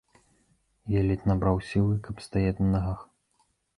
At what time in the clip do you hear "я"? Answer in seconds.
0.93-1.03